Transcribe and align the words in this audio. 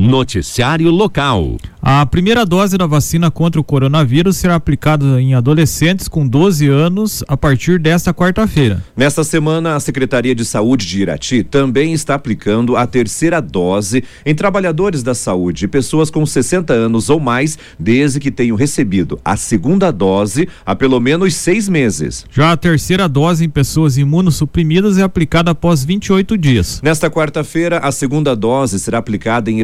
Noticiário 0.00 0.90
Local. 0.90 1.58
A 1.82 2.04
primeira 2.04 2.44
dose 2.44 2.76
da 2.76 2.86
vacina 2.86 3.30
contra 3.30 3.60
o 3.60 3.64
coronavírus 3.64 4.36
será 4.36 4.54
aplicada 4.54 5.20
em 5.20 5.34
adolescentes 5.34 6.08
com 6.08 6.26
12 6.26 6.68
anos 6.68 7.24
a 7.26 7.36
partir 7.36 7.78
desta 7.78 8.12
quarta-feira. 8.12 8.84
Nesta 8.94 9.24
semana, 9.24 9.76
a 9.76 9.80
Secretaria 9.80 10.34
de 10.34 10.44
Saúde 10.44 10.86
de 10.86 11.00
Irati 11.00 11.42
também 11.42 11.94
está 11.94 12.14
aplicando 12.14 12.76
a 12.76 12.86
terceira 12.86 13.40
dose 13.40 14.04
em 14.24 14.34
trabalhadores 14.34 15.02
da 15.02 15.14
saúde 15.14 15.64
e 15.64 15.68
pessoas 15.68 16.10
com 16.10 16.24
60 16.24 16.72
anos 16.72 17.08
ou 17.08 17.18
mais, 17.18 17.58
desde 17.78 18.20
que 18.20 18.30
tenham 18.30 18.56
recebido 18.56 19.18
a 19.24 19.36
segunda 19.36 19.90
dose 19.90 20.48
há 20.64 20.76
pelo 20.76 21.00
menos 21.00 21.34
seis 21.34 21.66
meses. 21.66 22.26
Já 22.30 22.52
a 22.52 22.56
terceira 22.58 23.08
dose 23.08 23.44
em 23.44 23.50
pessoas 23.50 23.96
imunossuprimidas 23.96 24.98
é 24.98 25.02
aplicada 25.02 25.50
após 25.50 25.82
28 25.82 26.36
dias. 26.36 26.80
Nesta 26.82 27.10
quarta-feira, 27.10 27.78
a 27.78 27.90
segunda 27.90 28.36
dose 28.36 28.78
será 28.78 28.98
aplicada 28.98 29.50
em 29.50 29.60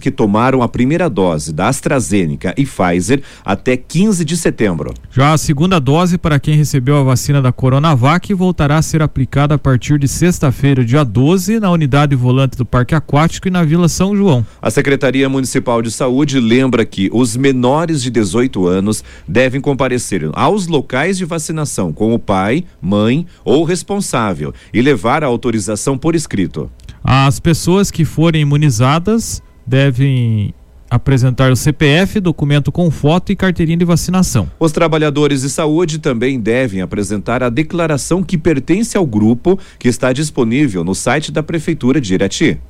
que 0.00 0.10
tomaram 0.10 0.62
a 0.62 0.68
primeira 0.68 1.08
dose 1.08 1.52
da 1.52 1.68
AstraZeneca 1.68 2.54
e 2.56 2.64
Pfizer 2.64 3.22
até 3.44 3.76
15 3.76 4.24
de 4.24 4.36
setembro. 4.36 4.92
Já 5.10 5.32
a 5.32 5.38
segunda 5.38 5.78
dose 5.78 6.18
para 6.18 6.40
quem 6.40 6.56
recebeu 6.56 6.96
a 6.96 7.02
vacina 7.02 7.40
da 7.40 7.52
Coronavac 7.52 8.32
voltará 8.34 8.78
a 8.78 8.82
ser 8.82 9.02
aplicada 9.02 9.54
a 9.54 9.58
partir 9.58 9.98
de 9.98 10.08
sexta-feira, 10.08 10.84
dia 10.84 11.04
12, 11.04 11.60
na 11.60 11.70
unidade 11.70 12.16
volante 12.16 12.56
do 12.56 12.64
Parque 12.64 12.94
Aquático 12.94 13.46
e 13.46 13.50
na 13.50 13.62
Vila 13.62 13.88
São 13.88 14.16
João. 14.16 14.44
A 14.60 14.70
Secretaria 14.70 15.28
Municipal 15.28 15.80
de 15.80 15.90
Saúde 15.90 16.40
lembra 16.40 16.84
que 16.84 17.08
os 17.12 17.36
menores 17.36 18.02
de 18.02 18.10
18 18.10 18.66
anos 18.66 19.04
devem 19.26 19.60
comparecer 19.60 20.28
aos 20.32 20.66
locais 20.66 21.16
de 21.16 21.24
vacinação 21.24 21.92
com 21.92 22.12
o 22.12 22.18
pai, 22.18 22.64
mãe 22.80 23.26
ou 23.44 23.64
responsável 23.64 24.52
e 24.74 24.82
levar 24.82 25.22
a 25.22 25.26
autorização 25.26 25.96
por 25.96 26.14
escrito. 26.14 26.70
As 27.04 27.40
pessoas 27.40 27.90
que 27.90 28.04
forem 28.04 28.42
imunizadas 28.42 29.42
devem 29.66 30.54
apresentar 30.92 31.50
o 31.50 31.56
CPF, 31.56 32.20
documento 32.20 32.70
com 32.70 32.90
foto 32.90 33.32
e 33.32 33.36
carteirinha 33.36 33.78
de 33.78 33.84
vacinação. 33.84 34.50
Os 34.60 34.72
trabalhadores 34.72 35.40
de 35.40 35.48
saúde 35.48 35.98
também 35.98 36.38
devem 36.38 36.82
apresentar 36.82 37.42
a 37.42 37.48
declaração 37.48 38.22
que 38.22 38.36
pertence 38.36 38.94
ao 38.94 39.06
grupo 39.06 39.58
que 39.78 39.88
está 39.88 40.12
disponível 40.12 40.84
no 40.84 40.94
site 40.94 41.32
da 41.32 41.42
Prefeitura 41.42 41.98
de 41.98 42.12
Irati. 42.12 42.60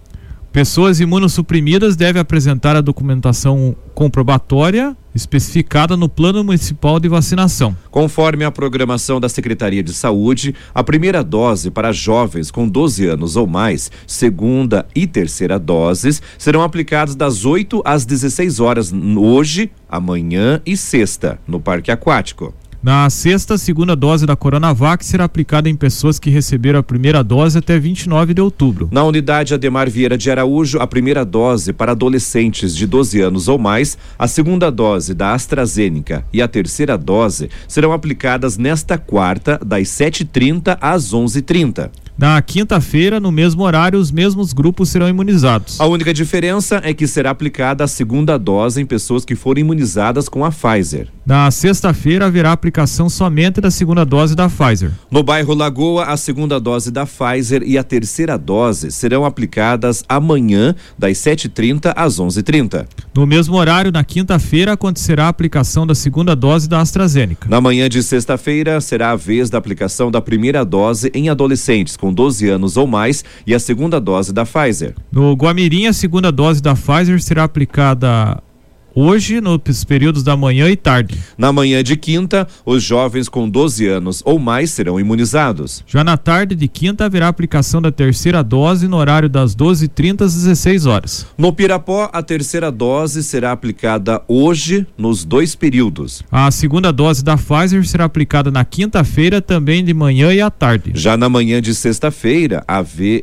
Pessoas 0.53 1.01
imunossuprimidas 1.01 1.97
devem 1.97 2.21
apresentar 2.21 2.77
a 2.77 2.83
documentação 2.83 3.75
comprobatória 3.95 4.95
especificada 5.15 5.97
no 5.97 6.11
Plano 6.11 6.45
Municipal 6.45 7.01
de 7.01 7.09
Vacinação. 7.09 7.75
Conforme 7.91 8.45
a 8.45 8.51
programação 8.51 9.19
da 9.19 9.31
Secretaria 9.31 9.83
de 9.83 9.95
Saúde, 9.95 10.55
a 10.75 10.85
primeira 10.85 11.25
dose 11.25 11.71
para 11.71 11.91
jovens 11.91 12.51
com 12.51 12.69
12 12.69 13.07
anos 13.07 13.35
ou 13.35 13.47
mais, 13.47 13.91
segunda 14.07 14.87
e 14.95 15.07
terceira 15.07 15.59
doses, 15.59 16.21
serão 16.37 16.63
aplicadas 16.63 17.15
das 17.15 17.47
8 17.47 17.81
às 17.83 18.05
16 18.05 18.61
horas 18.61 18.93
hoje, 18.93 19.71
amanhã 19.89 20.61
e 20.67 20.77
sexta, 20.77 21.39
no 21.49 21.61
Parque 21.61 21.91
Aquático. 21.91 22.55
Na 22.83 23.09
sexta, 23.09 23.57
segunda 23.57 23.95
dose 23.95 24.27
da 24.27 24.35
Coronavac 24.35 25.07
será 25.07 25.23
aplicada 25.23 25.69
em 25.69 25.77
pessoas 25.77 26.19
que 26.19 26.31
receberam 26.31 26.81
a 26.81 26.83
primeira 26.83 27.23
dose 27.23 27.57
até 27.57 27.79
29 27.79 28.35
de 28.35 28.41
outubro. 28.41 28.89
Na 28.91 29.05
unidade 29.05 29.55
Ademar 29.55 29.89
Vieira 29.89 30.19
de 30.19 30.29
Araújo, 30.29 30.81
a 30.81 30.87
primeira 30.89 31.25
dose 31.25 31.73
para 31.73 31.93
adolescentes 31.93 32.75
de 32.75 32.85
12 32.85 33.21
anos 33.21 33.47
ou 33.47 33.57
mais, 33.57 33.97
a 34.19 34.27
segunda 34.27 34.69
dose 34.69 35.15
da 35.15 35.33
AstraZeneca 35.33 36.25
e 36.33 36.43
a 36.43 36.49
terceira 36.49 36.99
dose 36.99 37.49
serão 37.69 37.93
aplicadas 37.93 38.59
nesta 38.59 38.99
quarta, 38.99 39.61
das 39.65 39.87
7h30 39.87 40.77
às 40.81 41.15
11h30. 41.15 41.89
Na 42.19 42.41
quinta-feira, 42.43 43.19
no 43.19 43.33
mesmo 43.33 43.63
horário, 43.63 43.99
os 43.99 44.11
mesmos 44.13 44.53
grupos 44.53 44.91
serão 44.91 45.09
imunizados. 45.09 45.81
A 45.81 45.87
única 45.87 46.13
diferença 46.13 46.81
é 46.85 46.93
que 46.93 47.07
será 47.07 47.31
aplicada 47.31 47.85
a 47.85 47.89
segunda 47.89 48.39
dose 48.39 48.81
em 48.83 48.87
pessoas 48.87 49.25
que 49.25 49.35
forem 49.35 49.63
imunizadas 49.63 50.29
com 50.29 50.45
a 50.45 50.51
Pfizer. 50.51 51.09
Na 51.25 51.51
sexta-feira, 51.51 52.27
haverá 52.27 52.53
aplicação 52.53 52.72
somente 53.09 53.61
da 53.61 53.71
segunda 53.71 54.05
dose 54.05 54.35
da 54.35 54.49
Pfizer. 54.49 54.91
No 55.11 55.23
bairro 55.23 55.55
Lagoa, 55.55 56.07
a 56.07 56.17
segunda 56.17 56.59
dose 56.59 56.91
da 56.91 57.07
Pfizer 57.07 57.63
e 57.65 57.77
a 57.77 57.85
terceira 57.85 58.39
dose 58.39 58.91
serão 58.91 59.25
aplicadas 59.25 60.03
amanhã, 60.09 60.75
das 60.99 61.19
7h30 61.19 61.93
às 61.95 62.19
11h30. 62.19 62.87
No 63.15 63.27
mesmo 63.27 63.57
horário, 63.57 63.93
na 63.93 64.03
quinta-feira, 64.03 64.73
acontecerá 64.73 65.27
a 65.27 65.29
aplicação 65.29 65.87
da 65.87 65.95
segunda 65.95 66.35
dose 66.35 66.69
da 66.69 66.81
AstraZeneca. 66.81 67.49
Na 67.49 67.61
manhã 67.61 67.89
de 67.89 68.03
sexta-feira, 68.03 68.81
será 68.81 69.11
a 69.11 69.17
vez 69.17 69.51
da 69.51 69.59
aplicação 69.59 70.11
da 70.11 70.21
primeira 70.21 70.65
dose 70.65 71.11
em 71.15 71.29
adolescentes 71.29 71.97
com 71.97 72.13
12 72.13 72.49
anos 72.49 72.77
ou 72.77 72.87
mais 72.87 73.25
e 73.47 73.55
a 73.55 73.59
segunda 73.59 74.01
dose 74.01 74.33
da 74.33 74.45
Pfizer. 74.45 74.95
No 75.11 75.35
Guamirim, 75.35 75.87
a 75.87 75.93
segunda 75.93 76.33
dose 76.33 76.63
da 76.63 76.75
Pfizer 76.75 77.23
será 77.23 77.45
aplicada 77.45 78.43
hoje 78.95 79.41
nos 79.41 79.85
períodos 79.85 80.23
da 80.23 80.37
manhã 80.37 80.69
e 80.69 80.77
tarde. 80.77 81.19
Na 81.37 81.53
manhã 81.53 81.83
de 81.83 81.97
quinta, 81.97 82.47
os 82.65 82.83
jovens 82.83 83.29
com 83.29 83.49
12 83.49 83.87
anos 83.87 84.23
ou 84.25 84.39
mais 84.39 84.71
serão 84.71 84.99
imunizados. 84.99 85.83
Já 85.87 86.03
na 86.05 86.17
tarde 86.17 86.55
de 86.55 86.69
quinta 86.69 87.05
haverá 87.05 87.29
aplicação 87.29 87.81
da 87.81 87.91
terceira 87.91 88.43
dose 88.43 88.89
no 88.89 88.97
horário 88.97 89.29
das 89.29 89.55
12h30 89.55 90.23
às 90.23 90.35
16 90.35 90.87
horas. 90.87 91.27
No 91.37 91.53
Pirapó, 91.53 92.11
a 92.13 92.23
terceira 92.23 92.71
dose 92.71 93.23
será 93.23 93.53
aplicada 93.53 94.23
hoje 94.29 94.87
nos 94.97 95.25
dois 95.25 95.55
períodos. 95.55 96.23
A 96.31 96.51
segunda 96.51 96.93
dose 96.93 97.25
da 97.25 97.37
Pfizer 97.37 97.87
será 97.87 98.05
aplicada 98.05 98.51
na 98.51 98.65
quinta-feira 98.65 99.41
também 99.41 99.85
de 99.85 99.95
manhã 99.95 100.33
e 100.33 100.41
à 100.41 100.51
tarde. 100.51 100.93
Já 100.95 101.17
na 101.17 101.29
manhã 101.29 101.61
de 101.61 101.75
sexta-feira, 101.75 102.65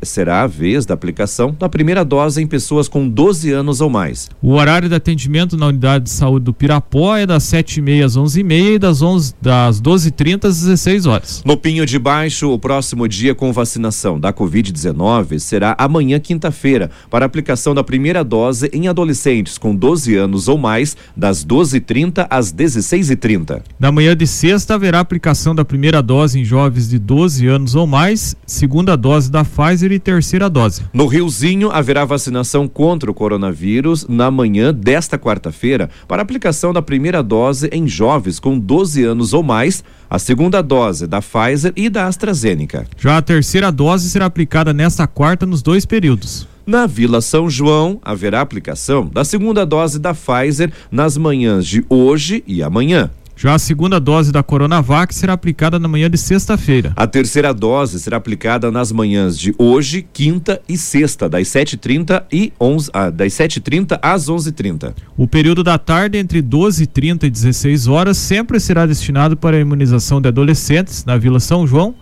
será 0.04 0.44
a 0.44 0.48
vez 0.48 0.86
da 0.86 0.94
aplicação 0.94 1.56
da 1.58 1.70
primeira 1.70 2.04
dose 2.04 2.42
em 2.42 2.48
pessoas 2.48 2.88
com 2.88 3.08
12 3.08 3.52
anos 3.52 3.82
ou 3.82 3.90
mais. 3.90 4.30
O 4.42 4.54
horário 4.54 4.90
de 4.90 4.96
atendimento 4.96 5.58
na 5.60 5.68
unidade 5.68 6.06
de 6.06 6.10
saúde 6.10 6.46
do 6.46 6.54
Pirapó 6.54 7.16
é 7.18 7.26
das 7.26 7.44
7h30 7.44 8.06
às 8.06 8.18
11h30 8.18 8.76
e 8.76 8.80
das, 8.80 9.02
11, 9.02 9.34
das 9.42 9.82
12h30 9.82 10.46
às 10.46 10.62
16 10.62 11.06
horas. 11.06 11.44
No 11.46 11.58
Pinho 11.58 11.86
de 11.86 12.00
Baixo, 12.00 12.50
o 12.52 12.58
próximo 12.58 13.08
dia 13.08 13.36
com 13.36 13.52
vacinação 13.52 14.20
da 14.20 14.32
Covid-19 14.34 15.38
será 15.40 15.76
amanhã, 15.78 16.20
quinta-feira, 16.20 16.90
para 17.10 17.26
aplicação 17.26 17.76
da 17.76 17.84
primeira 17.84 18.24
dose 18.24 18.70
em 18.74 18.88
adolescentes 18.88 19.58
com 19.58 19.76
12 19.76 20.16
anos 20.16 20.48
ou 20.48 20.58
mais, 20.58 20.96
das 21.16 21.46
12h30 21.46 22.26
às 22.30 22.54
16h30. 22.54 23.62
Na 23.80 23.92
manhã 23.92 24.16
de 24.16 24.26
sexta, 24.26 24.76
haverá 24.76 25.00
aplicação 25.00 25.54
da 25.54 25.66
primeira 25.66 26.02
dose 26.02 26.40
em 26.40 26.46
jovens 26.46 26.90
de 26.90 26.98
12 26.98 27.46
anos 27.48 27.76
ou 27.76 27.86
mais, 27.86 28.36
segunda 28.46 28.96
dose 28.96 29.30
da 29.30 29.44
Pfizer 29.44 29.92
e 29.92 30.00
terceira 30.00 30.50
dose. 30.50 30.82
No 30.94 31.06
Riozinho, 31.06 31.70
haverá 31.72 32.06
vacinação 32.06 32.68
contra 32.68 33.12
o 33.12 33.14
coronavírus 33.14 34.08
na 34.08 34.32
manhã 34.32 34.74
desta 34.74 35.18
quarta 35.18 35.49
quarta-feira 35.50 35.90
para 36.08 36.22
aplicação 36.22 36.72
da 36.72 36.82
primeira 36.82 37.22
dose 37.22 37.68
em 37.72 37.88
jovens 37.88 38.40
com 38.40 38.58
12 38.58 39.04
anos 39.04 39.34
ou 39.34 39.44
mais, 39.44 39.84
a 40.10 40.18
segunda 40.18 40.62
dose 40.62 41.08
da 41.08 41.22
Pfizer 41.22 41.74
e 41.76 41.90
da 41.90 42.08
AstraZeneca. 42.08 42.86
Já 42.98 43.18
a 43.18 43.22
terceira 43.22 43.72
dose 43.72 44.10
será 44.10 44.26
aplicada 44.26 44.72
nesta 44.72 45.06
quarta 45.08 45.46
nos 45.46 45.62
dois 45.62 45.86
períodos. 45.86 46.48
Na 46.66 46.86
Vila 46.86 47.20
São 47.20 47.50
João, 47.50 48.00
haverá 48.04 48.42
aplicação 48.42 49.08
da 49.08 49.26
segunda 49.26 49.66
dose 49.66 49.98
da 49.98 50.14
Pfizer 50.14 50.72
nas 50.92 51.18
manhãs 51.18 51.66
de 51.66 51.84
hoje 51.90 52.44
e 52.46 52.62
amanhã. 52.62 53.10
Já 53.42 53.54
a 53.54 53.60
segunda 53.60 54.02
dose 54.02 54.34
da 54.34 54.44
Coronavac 54.44 55.16
será 55.16 55.32
aplicada 55.32 55.80
na 55.80 55.88
manhã 55.88 56.10
de 56.10 56.18
sexta-feira. 56.18 56.92
A 56.94 57.08
terceira 57.08 57.54
dose 57.54 57.98
será 57.98 58.18
aplicada 58.18 58.70
nas 58.70 58.92
manhãs 58.92 59.40
de 59.40 59.56
hoje, 59.58 60.06
quinta 60.12 60.62
e 60.68 60.78
sexta, 60.78 61.30
das 61.30 61.48
7h30 61.48 62.26
e 62.30 62.52
11, 62.60 62.90
ah, 62.92 63.10
das 63.10 63.32
7h30 63.32 63.98
às 64.02 64.26
11h30. 64.28 64.94
O 65.16 65.26
período 65.26 65.64
da 65.64 65.78
tarde 65.78 66.18
entre 66.18 66.44
12h30 66.44 67.24
e 67.24 67.30
16 67.30 67.88
horas 67.88 68.18
sempre 68.18 68.60
será 68.60 68.86
destinado 68.86 69.38
para 69.38 69.56
a 69.56 69.62
imunização 69.62 70.20
de 70.20 70.28
adolescentes 70.28 71.06
na 71.06 71.16
Vila 71.16 71.40
São 71.40 71.66
João 71.66 71.96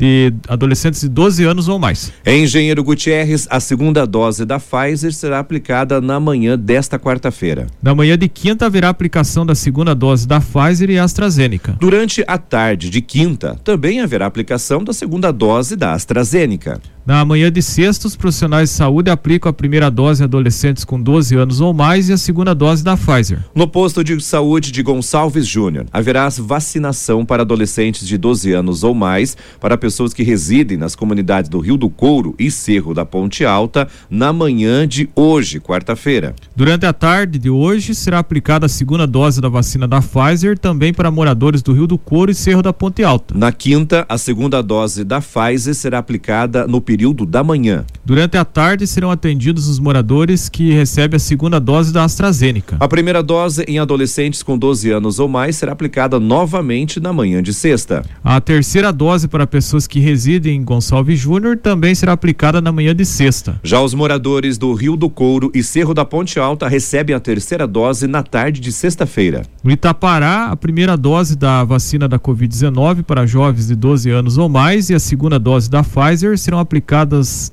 de 0.00 0.32
adolescentes 0.48 1.02
de 1.02 1.08
12 1.10 1.44
anos 1.44 1.68
ou 1.68 1.78
mais. 1.78 2.10
Engenheiro 2.26 2.82
Gutierrez, 2.82 3.46
a 3.50 3.60
segunda 3.60 4.06
dose 4.06 4.46
da 4.46 4.58
Pfizer 4.58 5.12
será 5.12 5.38
aplicada 5.38 6.00
na 6.00 6.18
manhã 6.18 6.58
desta 6.58 6.98
quarta-feira. 6.98 7.66
Na 7.82 7.94
manhã 7.94 8.16
de 8.16 8.26
quinta 8.26 8.64
haverá 8.64 8.88
aplicação 8.88 9.44
da 9.44 9.54
segunda 9.54 9.94
dose 9.94 10.26
da 10.26 10.40
Pfizer 10.40 10.88
e 10.88 10.98
AstraZeneca. 10.98 11.76
Durante 11.78 12.24
a 12.26 12.38
tarde 12.38 12.88
de 12.88 13.02
quinta, 13.02 13.60
também 13.62 14.00
haverá 14.00 14.24
aplicação 14.24 14.82
da 14.82 14.94
segunda 14.94 15.30
dose 15.30 15.76
da 15.76 15.92
AstraZeneca. 15.92 16.80
Na 17.06 17.24
manhã 17.24 17.50
de 17.50 17.62
sexta, 17.62 18.06
os 18.06 18.14
profissionais 18.14 18.68
de 18.68 18.76
saúde 18.76 19.10
aplicam 19.10 19.48
a 19.48 19.52
primeira 19.52 19.90
dose 19.90 20.22
em 20.22 20.24
adolescentes 20.24 20.84
com 20.84 21.00
12 21.00 21.34
anos 21.34 21.60
ou 21.60 21.72
mais 21.72 22.08
e 22.08 22.12
a 22.12 22.18
segunda 22.18 22.54
dose 22.54 22.84
da 22.84 22.96
Pfizer. 22.96 23.38
No 23.54 23.66
posto 23.66 24.04
de 24.04 24.20
saúde 24.20 24.70
de 24.70 24.82
Gonçalves 24.82 25.46
Júnior, 25.46 25.86
haverá 25.90 26.28
vacinação 26.28 27.24
para 27.24 27.42
adolescentes 27.42 28.06
de 28.06 28.18
12 28.18 28.52
anos 28.52 28.84
ou 28.84 28.94
mais, 28.94 29.36
para 29.58 29.78
pessoas 29.78 30.12
que 30.12 30.22
residem 30.22 30.76
nas 30.76 30.94
comunidades 30.94 31.48
do 31.48 31.58
Rio 31.58 31.78
do 31.78 31.88
Couro 31.88 32.34
e 32.38 32.50
Cerro 32.50 32.92
da 32.92 33.06
Ponte 33.06 33.44
Alta, 33.44 33.88
na 34.10 34.32
manhã 34.32 34.86
de 34.86 35.08
hoje, 35.16 35.58
quarta-feira. 35.58 36.34
Durante 36.54 36.84
a 36.84 36.92
tarde 36.92 37.38
de 37.38 37.48
hoje 37.48 37.94
será 37.94 38.18
aplicada 38.18 38.66
a 38.66 38.68
segunda 38.68 39.06
dose 39.06 39.40
da 39.40 39.48
vacina 39.48 39.88
da 39.88 40.02
Pfizer 40.02 40.58
também 40.58 40.92
para 40.92 41.10
moradores 41.10 41.62
do 41.62 41.72
Rio 41.72 41.86
do 41.86 41.96
Couro 41.96 42.30
e 42.30 42.34
Cerro 42.34 42.62
da 42.62 42.72
Ponte 42.72 43.02
Alta. 43.02 43.34
Na 43.36 43.50
quinta, 43.50 44.04
a 44.06 44.18
segunda 44.18 44.62
dose 44.62 45.02
da 45.02 45.20
Pfizer 45.20 45.74
será 45.74 45.98
aplicada 45.98 46.66
no 46.66 46.80
período 46.90 47.24
da 47.24 47.44
manhã. 47.44 47.84
Durante 48.04 48.36
a 48.36 48.44
tarde 48.44 48.84
serão 48.84 49.12
atendidos 49.12 49.68
os 49.68 49.78
moradores 49.78 50.48
que 50.48 50.72
recebem 50.72 51.18
a 51.18 51.20
segunda 51.20 51.60
dose 51.60 51.92
da 51.92 52.02
AstraZeneca. 52.02 52.78
A 52.80 52.88
primeira 52.88 53.22
dose 53.22 53.62
em 53.68 53.78
adolescentes 53.78 54.42
com 54.42 54.58
12 54.58 54.90
anos 54.90 55.20
ou 55.20 55.28
mais 55.28 55.54
será 55.54 55.70
aplicada 55.70 56.18
novamente 56.18 56.98
na 56.98 57.12
manhã 57.12 57.40
de 57.40 57.54
sexta. 57.54 58.02
A 58.24 58.40
terceira 58.40 58.92
dose 58.92 59.28
para 59.28 59.46
pessoas 59.46 59.86
que 59.86 60.00
residem 60.00 60.56
em 60.56 60.64
Gonçalves 60.64 61.20
Júnior 61.20 61.58
também 61.58 61.94
será 61.94 62.10
aplicada 62.10 62.60
na 62.60 62.72
manhã 62.72 62.92
de 62.92 63.04
sexta. 63.04 63.60
Já 63.62 63.80
os 63.80 63.94
moradores 63.94 64.58
do 64.58 64.74
Rio 64.74 64.96
do 64.96 65.08
Couro 65.08 65.52
e 65.54 65.62
Cerro 65.62 65.94
da 65.94 66.04
Ponte 66.04 66.40
Alta 66.40 66.66
recebem 66.66 67.14
a 67.14 67.20
terceira 67.20 67.68
dose 67.68 68.08
na 68.08 68.24
tarde 68.24 68.60
de 68.60 68.72
sexta-feira. 68.72 69.42
No 69.62 69.70
Itapará, 69.70 70.46
a 70.46 70.56
primeira 70.56 70.96
dose 70.96 71.36
da 71.36 71.62
vacina 71.62 72.08
da 72.08 72.18
Covid-19 72.18 73.04
para 73.04 73.26
jovens 73.26 73.68
de 73.68 73.76
12 73.76 74.10
anos 74.10 74.38
ou 74.38 74.48
mais 74.48 74.90
e 74.90 74.94
a 74.94 74.98
segunda 74.98 75.38
dose 75.38 75.70
da 75.70 75.84
Pfizer 75.84 76.36
serão 76.36 76.58
aplicadas 76.58 76.79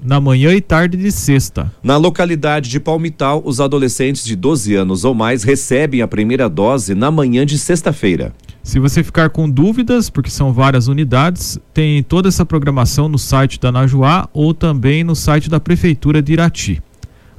na 0.01 0.19
manhã 0.19 0.53
e 0.53 0.61
tarde 0.61 0.97
de 0.97 1.11
sexta. 1.11 1.71
Na 1.83 1.97
localidade 1.97 2.69
de 2.69 2.79
Palmital, 2.79 3.41
os 3.45 3.59
adolescentes 3.59 4.23
de 4.23 4.35
12 4.35 4.75
anos 4.75 5.03
ou 5.03 5.13
mais 5.13 5.43
recebem 5.43 6.01
a 6.01 6.07
primeira 6.07 6.49
dose 6.49 6.95
na 6.95 7.11
manhã 7.11 7.45
de 7.45 7.57
sexta-feira. 7.57 8.33
Se 8.63 8.79
você 8.79 9.01
ficar 9.03 9.29
com 9.29 9.49
dúvidas, 9.49 10.09
porque 10.09 10.29
são 10.29 10.51
várias 10.51 10.87
unidades, 10.87 11.57
tem 11.73 12.03
toda 12.03 12.27
essa 12.27 12.45
programação 12.45 13.07
no 13.07 13.17
site 13.17 13.59
da 13.59 13.71
Najuá 13.71 14.27
ou 14.33 14.53
também 14.53 15.03
no 15.03 15.15
site 15.15 15.49
da 15.49 15.59
Prefeitura 15.59 16.21
de 16.21 16.33
Irati. 16.33 16.81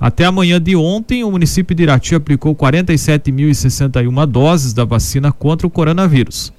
Até 0.00 0.24
amanhã 0.24 0.60
de 0.60 0.76
ontem, 0.76 1.24
o 1.24 1.30
município 1.30 1.74
de 1.74 1.82
Irati 1.82 2.14
aplicou 2.14 2.54
47.061 2.54 4.26
doses 4.26 4.72
da 4.72 4.84
vacina 4.84 5.32
contra 5.32 5.66
o 5.66 5.70
coronavírus. 5.70 6.52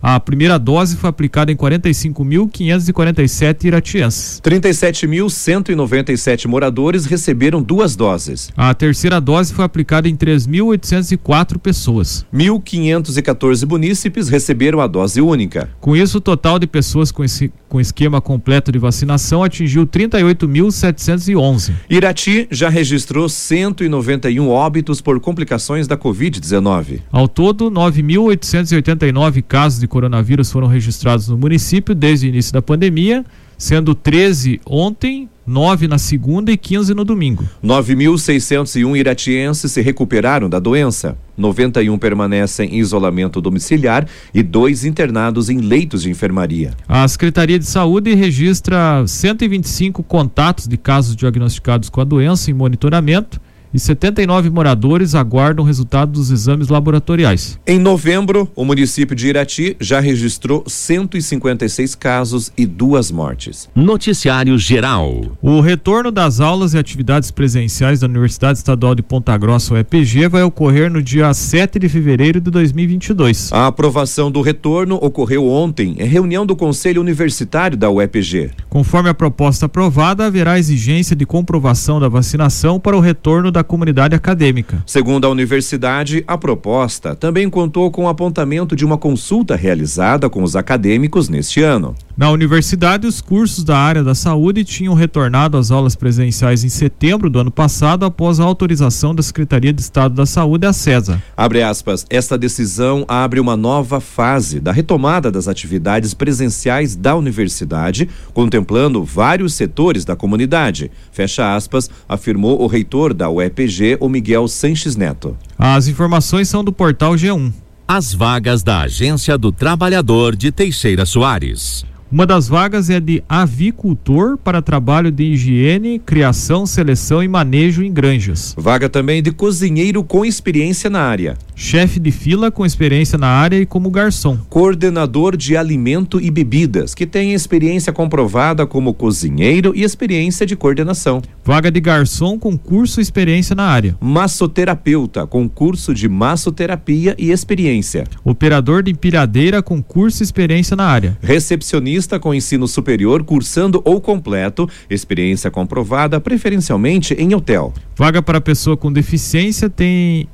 A 0.00 0.20
primeira 0.20 0.56
dose 0.58 0.96
foi 0.96 1.10
aplicada 1.10 1.50
em 1.50 1.56
45.547 1.56 3.64
iratienses. 3.64 4.40
37.197 4.40 6.46
moradores 6.46 7.04
receberam 7.04 7.60
duas 7.62 7.96
doses. 7.96 8.50
A 8.56 8.72
terceira 8.74 9.20
dose 9.20 9.52
foi 9.52 9.64
aplicada 9.64 10.08
em 10.08 10.14
3.804 10.16 11.58
pessoas. 11.58 12.24
1.514 12.32 13.68
munícipes 13.68 14.28
receberam 14.28 14.80
a 14.80 14.86
dose 14.86 15.20
única. 15.20 15.68
Com 15.80 15.96
isso, 15.96 16.18
o 16.18 16.20
total 16.20 16.60
de 16.60 16.68
pessoas 16.68 17.10
com, 17.10 17.24
esse, 17.24 17.52
com 17.68 17.80
esquema 17.80 18.20
completo 18.20 18.70
de 18.70 18.78
vacinação 18.78 19.42
atingiu 19.42 19.84
38.711. 19.86 21.72
Irati 21.90 22.46
já 22.50 22.68
registrou 22.68 23.28
191 23.28 24.48
óbitos 24.48 25.00
por 25.00 25.18
complicações 25.18 25.88
da 25.88 25.96
Covid-19. 25.96 27.00
Ao 27.10 27.26
todo, 27.26 27.70
9.889 27.70 29.42
casos 29.42 29.80
de 29.80 29.87
coronavírus 29.88 30.52
foram 30.52 30.68
registrados 30.68 31.28
no 31.28 31.36
município 31.36 31.94
desde 31.94 32.26
o 32.26 32.28
início 32.28 32.52
da 32.52 32.62
pandemia, 32.62 33.24
sendo 33.56 33.94
13 33.94 34.60
ontem, 34.64 35.28
9 35.44 35.88
na 35.88 35.98
segunda 35.98 36.52
e 36.52 36.56
15 36.56 36.94
no 36.94 37.04
domingo. 37.04 37.44
9.601 37.64 38.96
iratienses 38.96 39.72
se 39.72 39.80
recuperaram 39.80 40.48
da 40.48 40.58
doença. 40.58 41.16
91 41.36 41.98
permanecem 41.98 42.74
em 42.74 42.78
isolamento 42.78 43.40
domiciliar 43.40 44.06
e 44.32 44.42
dois 44.42 44.84
internados 44.84 45.48
em 45.48 45.58
leitos 45.58 46.02
de 46.02 46.10
enfermaria. 46.10 46.72
A 46.86 47.08
Secretaria 47.08 47.58
de 47.58 47.66
Saúde 47.66 48.14
registra 48.14 49.04
125 49.06 50.02
contatos 50.02 50.68
de 50.68 50.76
casos 50.76 51.16
diagnosticados 51.16 51.88
com 51.88 52.00
a 52.00 52.04
doença 52.04 52.50
em 52.50 52.54
monitoramento 52.54 53.40
e 53.72 53.78
79 53.78 54.50
moradores 54.50 55.14
aguardam 55.14 55.64
o 55.64 55.66
resultado 55.66 56.12
dos 56.12 56.30
exames 56.30 56.68
laboratoriais. 56.68 57.58
Em 57.66 57.78
novembro, 57.78 58.50
o 58.54 58.64
município 58.64 59.14
de 59.14 59.28
Irati 59.28 59.76
já 59.80 60.00
registrou 60.00 60.64
156 60.66 61.94
casos 61.94 62.52
e 62.56 62.66
duas 62.66 63.10
mortes. 63.10 63.68
Noticiário 63.74 64.58
Geral. 64.58 65.36
O 65.42 65.60
retorno 65.60 66.10
das 66.10 66.40
aulas 66.40 66.74
e 66.74 66.78
atividades 66.78 67.30
presenciais 67.30 68.00
da 68.00 68.06
Universidade 68.06 68.58
Estadual 68.58 68.94
de 68.94 69.02
Ponta 69.02 69.36
Grossa, 69.36 69.74
UEPG, 69.74 70.28
vai 70.28 70.42
ocorrer 70.42 70.90
no 70.90 71.02
dia 71.02 71.32
7 71.32 71.78
de 71.78 71.88
fevereiro 71.88 72.40
de 72.40 72.50
2022. 72.50 73.52
A 73.52 73.66
aprovação 73.66 74.30
do 74.30 74.40
retorno 74.40 74.98
ocorreu 75.00 75.48
ontem 75.48 75.96
em 75.98 76.06
reunião 76.06 76.44
do 76.44 76.56
Conselho 76.56 77.00
Universitário 77.00 77.76
da 77.76 77.90
UEPG. 77.90 78.50
Conforme 78.68 79.08
a 79.08 79.14
proposta 79.14 79.66
aprovada, 79.66 80.26
haverá 80.26 80.58
exigência 80.58 81.14
de 81.14 81.26
comprovação 81.26 82.00
da 82.00 82.08
vacinação 82.08 82.80
para 82.80 82.96
o 82.96 83.00
retorno 83.00 83.50
da 83.50 83.57
comunidade 83.64 84.14
acadêmica. 84.14 84.82
Segundo 84.86 85.26
a 85.26 85.30
universidade, 85.30 86.24
a 86.26 86.36
proposta 86.36 87.14
também 87.14 87.48
contou 87.48 87.90
com 87.90 88.04
o 88.04 88.08
apontamento 88.08 88.74
de 88.74 88.84
uma 88.84 88.98
consulta 88.98 89.56
realizada 89.56 90.28
com 90.28 90.42
os 90.42 90.56
acadêmicos 90.56 91.28
neste 91.28 91.62
ano. 91.62 91.94
Na 92.16 92.30
universidade, 92.32 93.06
os 93.06 93.20
cursos 93.20 93.62
da 93.62 93.78
área 93.78 94.02
da 94.02 94.14
saúde 94.14 94.64
tinham 94.64 94.92
retornado 94.92 95.56
às 95.56 95.70
aulas 95.70 95.94
presenciais 95.94 96.64
em 96.64 96.68
setembro 96.68 97.30
do 97.30 97.38
ano 97.38 97.50
passado, 97.50 98.04
após 98.04 98.40
a 98.40 98.44
autorização 98.44 99.14
da 99.14 99.22
Secretaria 99.22 99.72
de 99.72 99.80
Estado 99.80 100.16
da 100.16 100.26
Saúde, 100.26 100.66
a 100.66 100.72
CESA. 100.72 101.22
Abre 101.36 101.62
aspas, 101.62 102.04
esta 102.10 102.36
decisão 102.36 103.04
abre 103.06 103.38
uma 103.38 103.56
nova 103.56 104.00
fase 104.00 104.58
da 104.58 104.72
retomada 104.72 105.30
das 105.30 105.46
atividades 105.46 106.12
presenciais 106.12 106.96
da 106.96 107.14
universidade, 107.14 108.08
contemplando 108.34 109.04
vários 109.04 109.54
setores 109.54 110.04
da 110.04 110.16
comunidade. 110.16 110.90
Fecha 111.12 111.54
aspas, 111.54 111.88
afirmou 112.08 112.60
o 112.60 112.66
reitor 112.66 113.14
da 113.14 113.28
UEPG, 113.48 113.96
o 114.00 114.08
Miguel 114.08 114.46
Sanches 114.46 114.94
Neto. 114.94 115.36
As 115.58 115.88
informações 115.88 116.48
são 116.48 116.62
do 116.62 116.72
portal 116.72 117.14
G1. 117.14 117.52
As 117.86 118.12
vagas 118.12 118.62
da 118.62 118.80
Agência 118.80 119.38
do 119.38 119.50
Trabalhador 119.50 120.36
de 120.36 120.52
Teixeira 120.52 121.06
Soares. 121.06 121.86
Uma 122.10 122.24
das 122.24 122.48
vagas 122.48 122.88
é 122.88 122.98
de 122.98 123.22
avicultor 123.28 124.38
para 124.38 124.62
trabalho 124.62 125.12
de 125.12 125.24
higiene, 125.24 125.98
criação, 125.98 126.64
seleção 126.64 127.22
e 127.22 127.28
manejo 127.28 127.82
em 127.82 127.92
granjas. 127.92 128.54
Vaga 128.56 128.88
também 128.88 129.22
de 129.22 129.30
cozinheiro 129.30 130.02
com 130.02 130.24
experiência 130.24 130.88
na 130.88 131.02
área. 131.02 131.36
Chefe 131.54 132.00
de 132.00 132.10
fila 132.10 132.50
com 132.50 132.64
experiência 132.64 133.18
na 133.18 133.26
área 133.26 133.58
e 133.58 133.66
como 133.66 133.90
garçom. 133.90 134.38
Coordenador 134.48 135.36
de 135.36 135.54
alimento 135.54 136.18
e 136.18 136.30
bebidas, 136.30 136.94
que 136.94 137.04
tem 137.04 137.34
experiência 137.34 137.92
comprovada 137.92 138.66
como 138.66 138.94
cozinheiro 138.94 139.72
e 139.76 139.82
experiência 139.82 140.46
de 140.46 140.56
coordenação. 140.56 141.20
Vaga 141.44 141.70
de 141.70 141.80
garçom 141.80 142.38
com 142.38 142.56
curso 142.56 143.00
e 143.00 143.02
experiência 143.02 143.54
na 143.54 143.64
área. 143.64 143.94
Massoterapeuta, 144.00 145.26
com 145.26 145.46
curso 145.46 145.92
de 145.92 146.08
massoterapia 146.08 147.14
e 147.18 147.30
experiência. 147.30 148.04
Operador 148.24 148.82
de 148.82 148.92
empilhadeira 148.92 149.62
com 149.62 149.82
curso 149.82 150.22
e 150.22 150.24
experiência 150.24 150.74
na 150.74 150.86
área. 150.86 151.18
Recepcionista 151.20 151.97
com 152.20 152.34
ensino 152.34 152.68
superior, 152.68 153.24
cursando 153.24 153.80
ou 153.84 154.00
completo, 154.00 154.68
experiência 154.88 155.50
comprovada, 155.50 156.20
preferencialmente 156.20 157.14
em 157.14 157.34
hotel. 157.34 157.72
Vaga 157.96 158.22
para 158.22 158.40
pessoa 158.40 158.76
com 158.76 158.92
deficiência 158.92 159.68
tem 159.68 160.28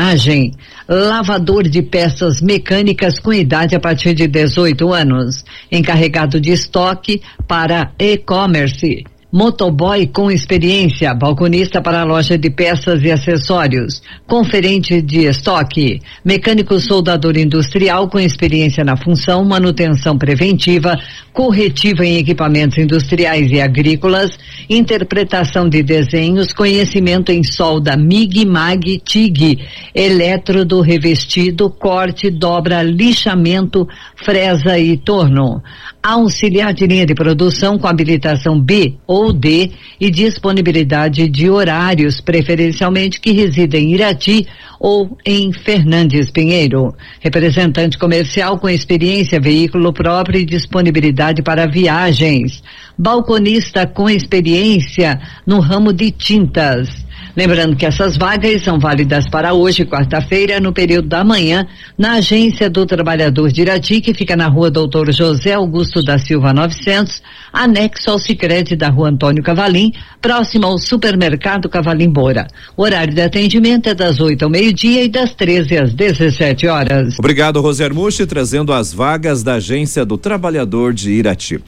Lavador 0.87 1.63
de 1.63 1.81
peças 1.81 2.41
mecânicas 2.41 3.19
com 3.19 3.33
idade 3.33 3.75
a 3.75 3.79
partir 3.79 4.13
de 4.13 4.27
18 4.27 4.93
anos, 4.93 5.43
encarregado 5.71 6.39
de 6.39 6.51
estoque 6.51 7.21
para 7.47 7.91
e-commerce 7.97 9.03
motoboy 9.35 10.07
com 10.07 10.31
experiência, 10.31 11.13
balconista 11.13 11.81
para 11.81 12.05
loja 12.05 12.37
de 12.37 12.49
peças 12.49 13.03
e 13.03 13.11
acessórios, 13.11 14.01
conferente 14.25 15.01
de 15.01 15.25
estoque, 15.25 15.99
mecânico 16.23 16.79
soldador 16.79 17.37
industrial 17.37 18.07
com 18.07 18.17
experiência 18.17 18.81
na 18.85 18.95
função, 18.95 19.43
manutenção 19.43 20.17
preventiva, 20.17 20.97
corretiva 21.33 22.05
em 22.05 22.15
equipamentos 22.15 22.77
industriais 22.77 23.51
e 23.51 23.59
agrícolas, 23.59 24.39
interpretação 24.69 25.67
de 25.67 25.83
desenhos, 25.83 26.53
conhecimento 26.53 27.29
em 27.29 27.43
solda 27.43 27.97
MIG, 27.97 28.45
MAG, 28.45 29.01
TIG, 29.03 29.59
elétrodo 29.93 30.79
revestido, 30.79 31.69
corte, 31.69 32.29
dobra, 32.31 32.81
lixamento, 32.81 33.85
fresa 34.15 34.79
e 34.79 34.95
torno. 34.95 35.61
Auxiliar 36.01 36.73
de 36.73 36.87
linha 36.87 37.05
de 37.05 37.15
produção 37.15 37.77
com 37.77 37.87
habilitação 37.87 38.57
B 38.61 38.93
ou 39.05 39.24
D 39.31 39.71
e 39.99 40.09
disponibilidade 40.09 41.27
de 41.29 41.49
horários, 41.49 42.19
preferencialmente 42.19 43.19
que 43.19 43.31
residem 43.31 43.85
em 43.85 43.93
Irati 43.93 44.47
ou 44.79 45.17
em 45.25 45.53
Fernandes 45.53 46.29
Pinheiro. 46.31 46.93
Representante 47.19 47.97
comercial 47.97 48.59
com 48.59 48.69
experiência, 48.69 49.39
veículo 49.39 49.93
próprio 49.93 50.39
e 50.39 50.45
disponibilidade 50.45 51.41
para 51.41 51.65
viagens. 51.65 52.63
Balconista 52.97 53.85
com 53.85 54.09
experiência 54.09 55.19
no 55.45 55.59
ramo 55.59 55.93
de 55.93 56.11
tintas 56.11 57.04
Lembrando 57.35 57.75
que 57.75 57.85
essas 57.85 58.15
vagas 58.15 58.63
são 58.63 58.79
válidas 58.79 59.29
para 59.29 59.53
hoje, 59.53 59.85
quarta-feira, 59.85 60.57
no 60.61 60.71
período 60.71 61.09
da 61.09 61.21
manhã, 61.21 61.67
na 61.97 62.13
Agência 62.13 62.69
do 62.69 62.85
Trabalhador 62.85 63.51
de 63.51 63.61
Irati, 63.61 63.99
que 63.99 64.13
fica 64.13 64.37
na 64.37 64.47
rua 64.47 64.71
Doutor 64.71 65.11
José 65.11 65.53
Augusto 65.53 66.01
da 66.01 66.17
Silva 66.17 66.53
900, 66.53 67.21
anexo 67.51 68.09
ao 68.09 68.19
Sicredi 68.19 68.77
da 68.77 68.89
rua 68.89 69.09
Antônio 69.09 69.43
Cavalim, 69.43 69.91
próximo 70.21 70.65
ao 70.65 70.77
supermercado 70.77 71.67
Cavalim 71.67 72.09
Bora. 72.09 72.47
O 72.77 72.83
horário 72.83 73.13
de 73.13 73.21
atendimento 73.21 73.89
é 73.89 73.93
das 73.93 74.21
8 74.21 74.43
ao 74.43 74.49
meio-dia 74.49 75.03
e 75.03 75.09
das 75.09 75.35
13 75.35 75.77
às 75.77 75.93
17 75.93 76.67
horas. 76.67 77.19
Obrigado, 77.19 77.59
Roser 77.59 77.93
Mushi, 77.93 78.25
trazendo 78.25 78.71
as 78.71 78.93
vagas 78.93 79.43
da 79.43 79.55
Agência 79.55 80.05
do 80.05 80.17
Trabalhador 80.17 80.93
de 80.93 81.11
Irati. 81.11 81.59